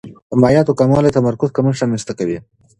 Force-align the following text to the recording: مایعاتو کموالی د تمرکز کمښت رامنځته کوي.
مایعاتو 0.41 0.77
کموالی 0.79 1.09
د 1.11 1.15
تمرکز 1.17 1.49
کمښت 1.55 1.79
رامنځته 1.81 2.13
کوي. 2.19 2.37